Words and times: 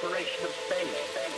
exploration 0.00 0.44
of 0.44 0.52
space. 0.52 1.37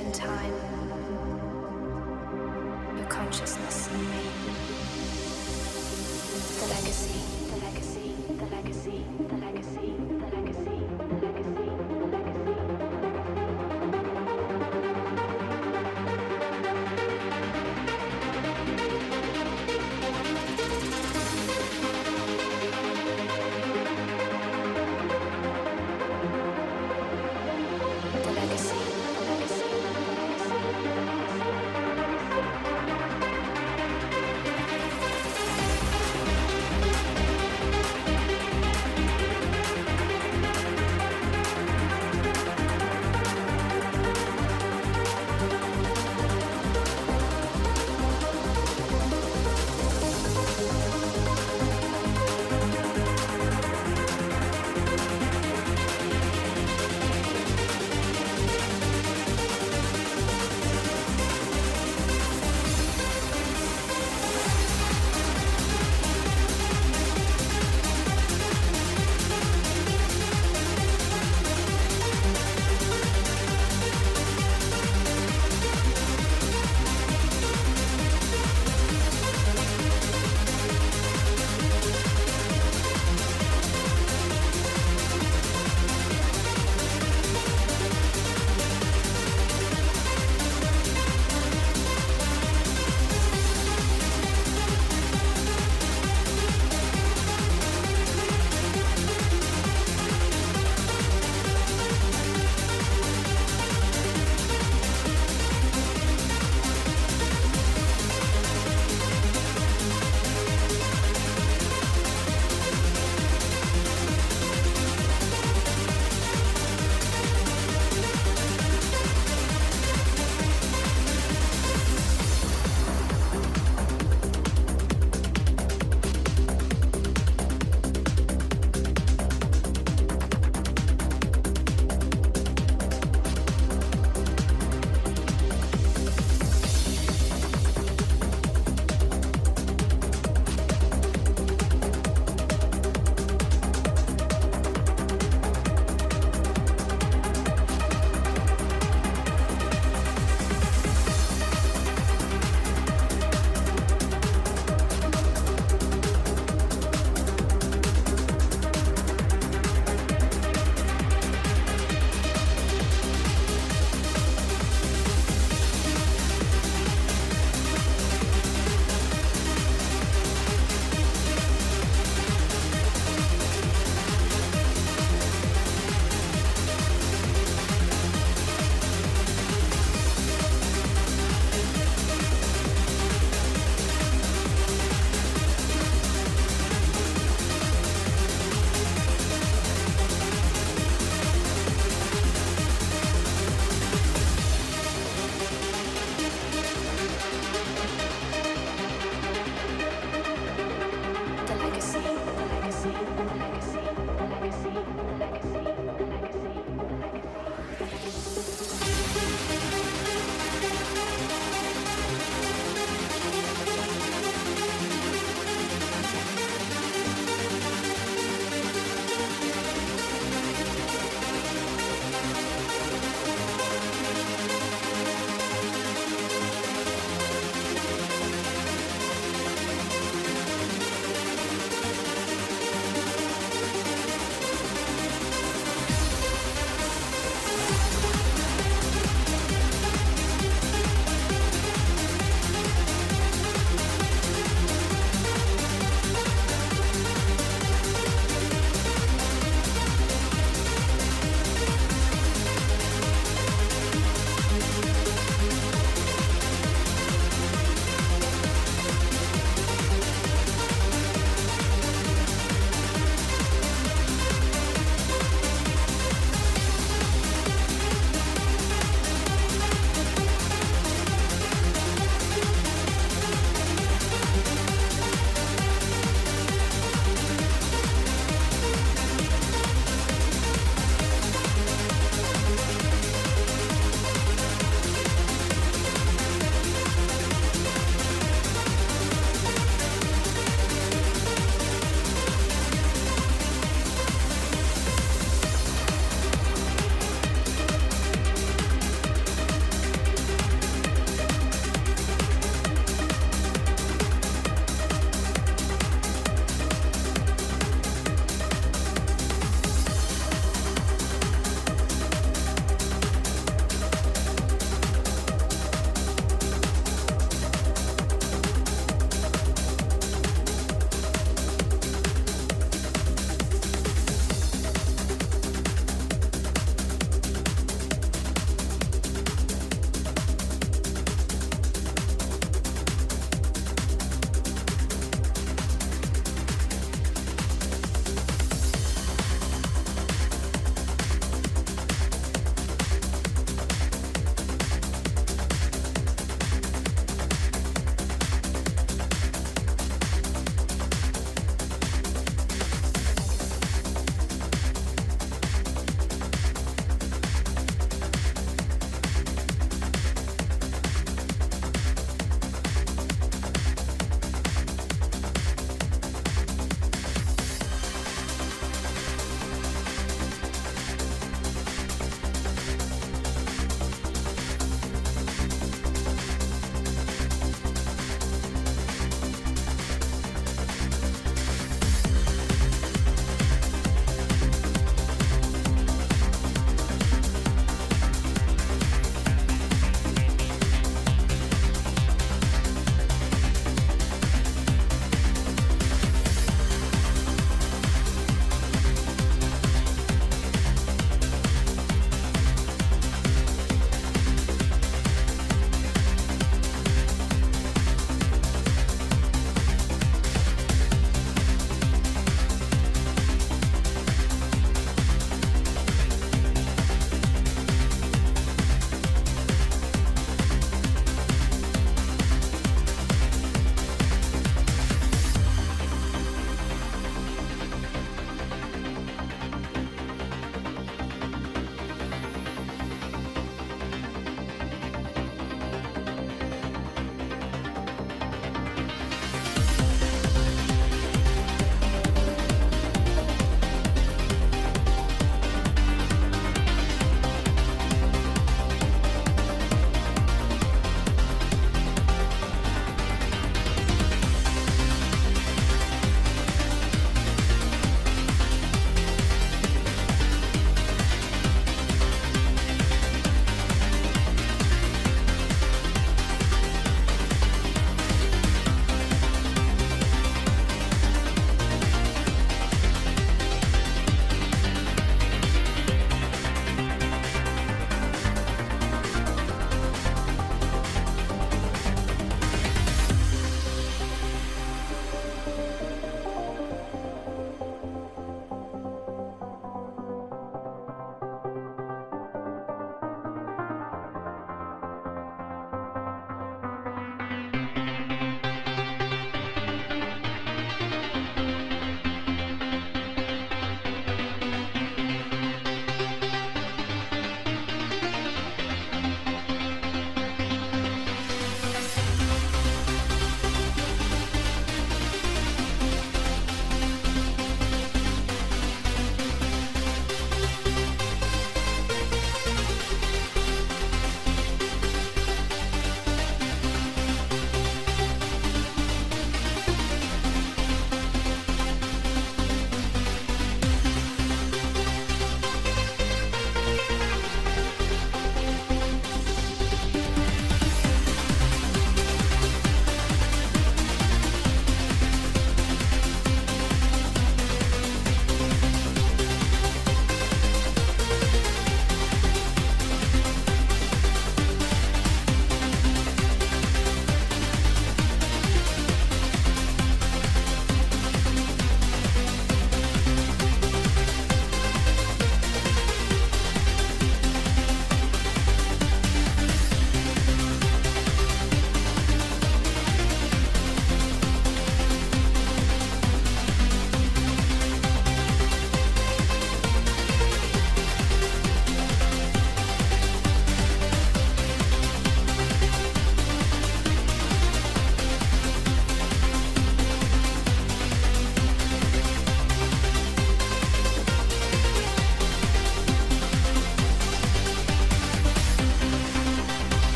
And 0.00 0.14
time, 0.14 0.52
your 2.96 3.06
consciousness 3.06 3.88
and 3.92 4.02
me. 4.10 4.22
The 6.60 6.66
legacy, 6.66 7.20
the 7.50 7.56
legacy, 7.64 8.14
the 8.28 8.46
legacy, 8.46 9.04
the 9.28 9.36
legacy, 9.36 9.43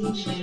Transform 0.00 0.38